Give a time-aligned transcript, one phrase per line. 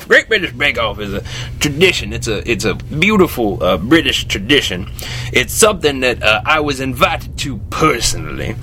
[0.00, 1.22] Great British Bake Off is a
[1.60, 2.12] tradition.
[2.12, 4.90] It's a it's a beautiful uh, British tradition.
[5.32, 8.56] It's something that uh, I was invited to personally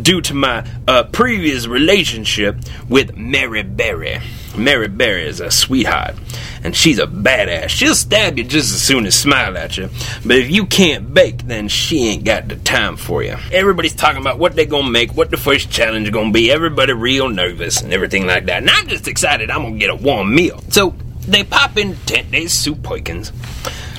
[0.00, 2.56] due to my uh, previous relationship
[2.88, 4.18] with Mary Berry.
[4.56, 6.16] Mary Berry is a sweetheart,
[6.64, 7.68] and she's a badass.
[7.68, 9.88] She'll stab you just as soon as smile at you.
[10.26, 13.36] But if you can't bake, then she ain't got the time for you.
[13.52, 16.50] Everybody's talking about what they gonna make, what the first challenge gonna be.
[16.50, 18.58] Everybody real nervous and everything like that.
[18.58, 20.60] And I'm just excited I'm gonna get a warm meal.
[20.68, 20.94] So
[21.26, 22.30] they pop in the tent.
[22.30, 23.32] They Sue Poikins,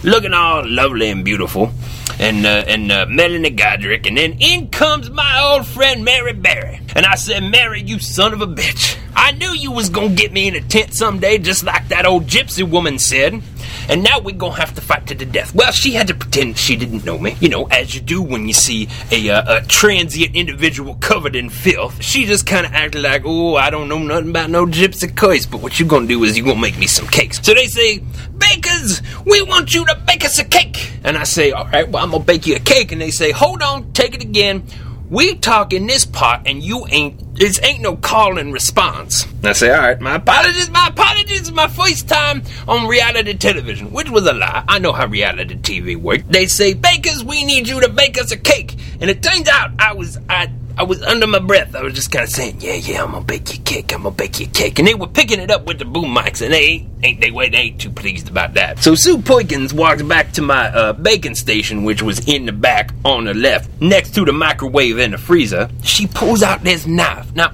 [0.04, 1.72] looking all lovely and beautiful,
[2.20, 6.80] and uh, and uh, Melanie Giedroyc, and then in comes my old friend Mary Berry,
[6.96, 8.98] And I said, Mary, you son of a bitch.
[9.16, 12.28] I knew you was gonna get me in a tent someday, just like that old
[12.28, 13.42] gypsy woman said.
[13.90, 15.54] And now we're gonna have to fight to the death.
[15.54, 18.48] Well, she had to pretend she didn't know me, you know, as you do when
[18.48, 22.04] you see a, uh, a transient individual covered in filth.
[22.04, 25.46] She just kind of acted like, oh, I don't know nothing about no gypsy curse,
[25.46, 27.40] but what you gonna do is you gonna make me some cakes.
[27.42, 28.00] So they say,
[28.38, 30.92] bakers, we want you to bake us a cake.
[31.04, 32.92] And I say, all right, well, I'm gonna bake you a cake.
[32.92, 34.66] And they say, hold on, take it again.
[35.14, 37.36] We talk in this part, and you ain't.
[37.36, 39.28] This ain't no call and response.
[39.44, 41.52] I say, all right, my apologies, my apologies.
[41.52, 44.64] My first time on reality television, which was a lie.
[44.68, 46.24] I know how reality TV works.
[46.30, 49.70] They say, bakers, we need you to bake us a cake, and it turns out
[49.78, 50.52] I was I.
[50.76, 51.76] I was under my breath.
[51.76, 53.94] I was just kind of saying, "Yeah, yeah, I'm gonna bake you a cake.
[53.94, 56.16] I'm gonna bake you a cake." And they were picking it up with the boom
[56.16, 57.30] mics, and they ain't, they?
[57.30, 58.80] They ain't too pleased about that.
[58.80, 62.92] So Sue Poikins walks back to my uh, baking station, which was in the back
[63.06, 65.70] on the left, next to the microwave and the freezer.
[65.84, 67.34] She pulls out this knife.
[67.36, 67.54] Now,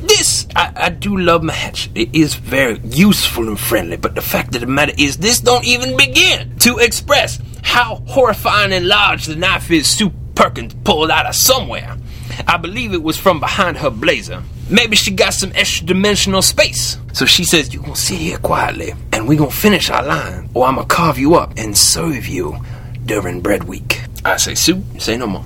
[0.00, 1.92] this I, I do love my hatchet.
[1.94, 3.96] It is very useful and friendly.
[3.96, 8.72] But the fact of the matter is, this don't even begin to express how horrifying
[8.72, 9.88] and large the knife is.
[9.88, 11.96] Sue Perkins pulled out of somewhere.
[12.46, 14.42] I believe it was from behind her blazer.
[14.70, 16.98] Maybe she got some extra dimensional space.
[17.12, 20.66] So she says, You gonna sit here quietly and we gonna finish our line, or
[20.66, 22.58] I'm gonna carve you up and serve you
[23.04, 24.02] during bread week.
[24.24, 25.44] I say, Sue, say no more.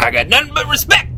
[0.00, 1.08] I got nothing but respect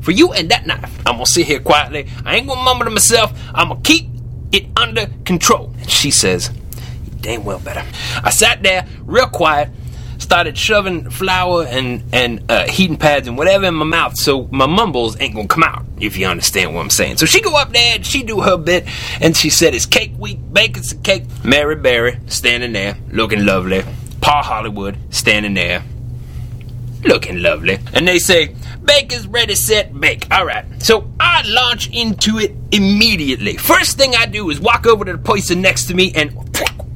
[0.00, 0.96] for you and that knife.
[1.06, 2.08] I'm gonna sit here quietly.
[2.24, 3.32] I ain't gonna mumble to myself.
[3.52, 4.08] I'm gonna keep
[4.52, 5.74] it under control.
[5.80, 6.50] And she says,
[7.04, 7.84] You damn well better.
[8.22, 9.70] I sat there real quiet
[10.26, 14.66] started shoving flour and and uh, heating pads and whatever in my mouth, so my
[14.66, 15.84] mumbles ain't gonna come out.
[16.00, 17.18] If you understand what I'm saying.
[17.18, 18.86] So she go up there and she do her bit,
[19.20, 20.40] and she said it's cake week,
[20.76, 21.22] us a cake.
[21.44, 23.84] Mary Berry standing there, looking lovely.
[24.20, 25.84] Pa Hollywood standing there,
[27.04, 27.78] looking lovely.
[27.94, 30.26] And they say, Baker's ready, set, bake.
[30.32, 30.82] Alright.
[30.82, 33.56] So I launch into it immediately.
[33.56, 36.32] First thing I do is walk over to the person next to me and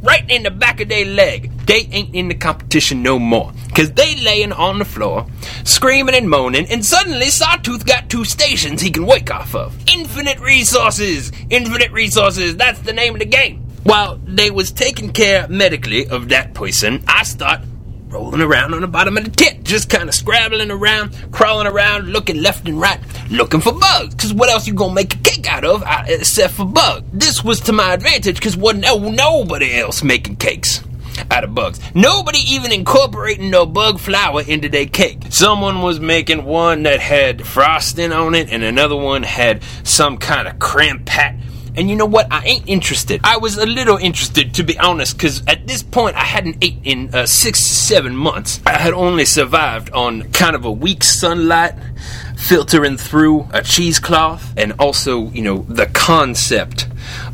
[0.03, 1.50] right in the back of their leg.
[1.67, 3.53] They ain't in the competition no more.
[3.75, 5.27] Cause they laying on the floor,
[5.65, 9.77] screaming and moaning, and suddenly Sawtooth got two stations he can wake off of.
[9.89, 11.31] Infinite resources!
[11.49, 13.65] Infinite resources, that's the name of the game.
[13.85, 17.61] While they was taking care medically of that person, I start
[18.09, 22.09] rolling around on the bottom of the tent, just kind of scrabbling around, crawling around,
[22.09, 22.99] looking left and right,
[23.31, 24.15] looking for bugs.
[24.17, 27.07] Cause what else you gonna make a cake out of uh, except for bugs?
[27.13, 30.83] This was to my advantage, cause wasn't nobody else making cakes
[31.31, 31.81] out of bugs.
[31.95, 35.19] Nobody even incorporating no bug flour into their cake.
[35.31, 40.49] Someone was making one that had frosting on it, and another one had some kind
[40.49, 41.37] of creme pat.
[41.77, 42.27] And you know what?
[42.31, 43.21] I ain't interested.
[43.23, 46.79] I was a little interested, to be honest, because at this point I hadn't ate
[46.83, 48.61] in uh, six to seven months.
[48.67, 51.75] I had only survived on kind of a weak sunlight
[52.37, 56.87] filtering through a cheesecloth and also, you know, the concept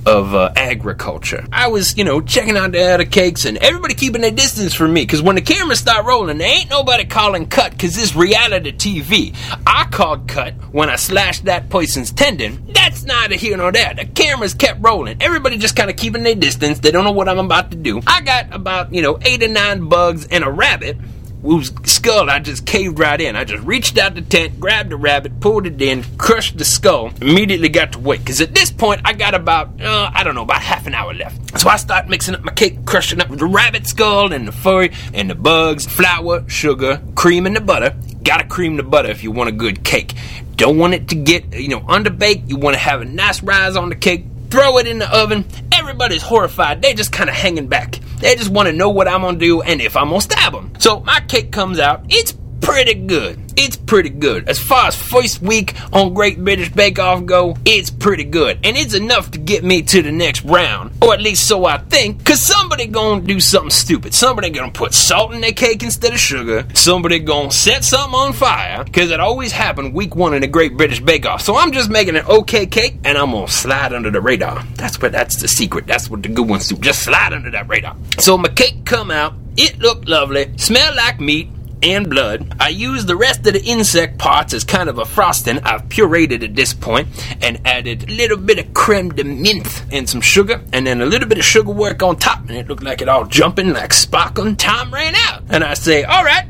[0.05, 1.45] of uh, agriculture.
[1.53, 4.93] I was, you know, checking out the other cakes and everybody keeping their distance from
[4.93, 8.73] me because when the cameras start rolling, there ain't nobody calling cut because it's reality
[8.73, 9.37] TV.
[9.67, 12.73] I called cut when I slashed that person's tendon.
[12.73, 13.95] That's neither here nor there.
[13.95, 15.21] The cameras kept rolling.
[15.21, 16.79] Everybody just kind of keeping their distance.
[16.81, 18.01] They don't know what I'm about to do.
[18.07, 20.97] I got about, you know, eight or nine bugs and a rabbit
[21.47, 23.37] whose skull I just caved right in.
[23.37, 27.13] I just reached out the tent, grabbed the rabbit, pulled it in, crushed the skull,
[27.21, 28.19] immediately got to work.
[28.19, 31.15] Because at this point, I got about, uh, I don't know, about half an hour
[31.15, 31.59] left.
[31.59, 34.93] So I start mixing up my cake, crushing up the rabbit skull and the furry
[35.15, 37.97] and the bugs, flour, sugar, cream, and the butter.
[38.23, 40.15] Gotta cream the butter if you want a good cake.
[40.57, 42.49] Don't want it to get, you know, underbaked.
[42.49, 44.25] You want to have a nice rise on the cake.
[44.51, 45.45] Throw it in the oven.
[45.87, 46.83] Everybody's horrified.
[46.83, 48.01] They just kind of hanging back.
[48.19, 50.73] They just want to know what I'm gonna do and if I'm gonna stab them.
[50.81, 52.05] So my cake comes out.
[52.09, 53.41] It's pretty good.
[53.57, 54.49] It's pretty good.
[54.49, 58.59] As far as first week on Great British Bake Off go, it's pretty good.
[58.65, 60.93] And it's enough to get me to the next round.
[61.01, 62.25] Or at least so I think.
[62.25, 64.13] Cause somebody gonna do something stupid.
[64.15, 66.67] Somebody gonna put salt in their cake instead of sugar.
[66.75, 68.85] Somebody gonna set something on fire.
[68.93, 71.41] Cause it always happened week one in the Great British Bake Off.
[71.43, 74.63] So I'm just making an okay cake and I'm gonna slide under the radar.
[74.75, 75.87] That's what that's the secret.
[75.87, 76.77] That's what the good ones do.
[76.77, 77.97] Just slide under that radar.
[78.19, 79.35] So my cake come out.
[79.57, 80.53] It looked lovely.
[80.59, 81.49] Smelled like meat
[81.87, 82.57] and blood.
[82.59, 85.61] I used the rest of the insect parts as kind of a frosting.
[85.61, 87.09] I've pureed at this point
[87.41, 91.07] and added a little bit of creme de menthe and some sugar and then a
[91.07, 93.93] little bit of sugar work on top and it looked like it all jumping like
[93.93, 94.57] sparkling.
[94.57, 95.45] Time ran out.
[95.49, 96.47] And I say, all right,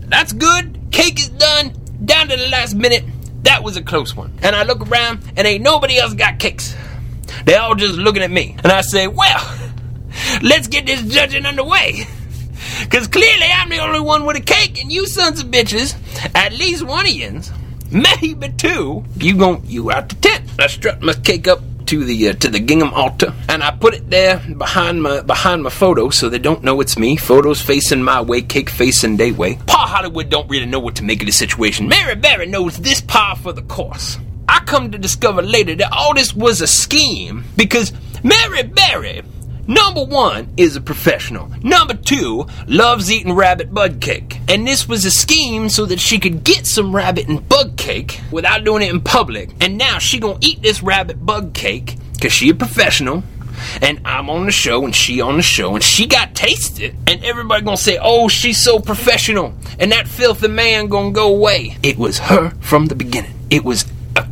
[0.00, 0.78] that's good.
[0.90, 1.72] Cake is done.
[2.04, 3.04] Down to the last minute.
[3.44, 4.38] That was a close one.
[4.42, 6.74] And I look around and ain't nobody else got cakes.
[7.46, 8.56] They all just looking at me.
[8.62, 9.58] And I say, well,
[10.42, 12.06] let's get this judging underway.
[12.82, 15.94] Because clearly I'm the only one with a cake, and you sons of bitches,
[16.34, 17.50] at least one of yins,
[17.90, 20.50] maybe two, you gon' you out the tent.
[20.58, 23.94] I strut my cake up to the uh, to the gingham altar, and I put
[23.94, 27.16] it there behind my behind my photo, so they don't know it's me.
[27.16, 29.58] Photos facing my way, cake facing their way.
[29.66, 31.88] Pa Hollywood don't really know what to make of the situation.
[31.88, 34.18] Mary Berry knows this par for the course.
[34.48, 37.92] I come to discover later that all this was a scheme because
[38.22, 39.22] Mary Berry
[39.66, 41.50] Number one is a professional.
[41.62, 44.38] Number two loves eating rabbit bud cake.
[44.48, 48.20] And this was a scheme so that she could get some rabbit and bug cake
[48.30, 49.50] without doing it in public.
[49.60, 53.22] And now she gonna eat this rabbit bug cake because she a professional.
[53.80, 56.94] And I'm on the show and she on the show and she got tasted.
[57.06, 59.54] And everybody gonna say, oh, she's so professional.
[59.78, 61.78] And that filthy man gonna go away.
[61.82, 63.32] It was her from the beginning.
[63.50, 63.84] It was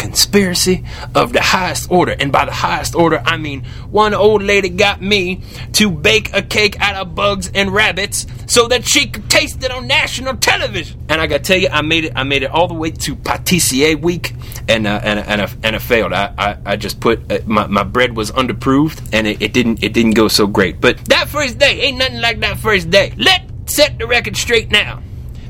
[0.02, 0.84] conspiracy
[1.14, 2.16] of the highest order.
[2.18, 5.42] And by the highest order, I mean one old lady got me
[5.74, 9.70] to bake a cake out of bugs and rabbits so that she could taste it
[9.70, 11.00] on national television.
[11.08, 12.12] And I gotta tell you, I made it.
[12.16, 14.34] I made it all the way to Patisserie week,
[14.68, 16.12] and uh, and and, I, and I failed.
[16.12, 19.84] I, I, I just put uh, my, my bread was underproved, and it, it didn't
[19.84, 20.80] it didn't go so great.
[20.80, 23.14] But that first day ain't nothing like that first day.
[23.16, 25.00] Let's set the record straight now.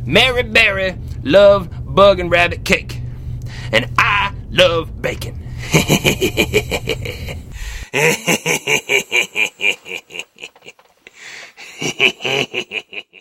[0.04, 3.02] Mary Berry love bug and rabbit cake
[3.72, 3.88] and
[4.52, 5.38] love bacon.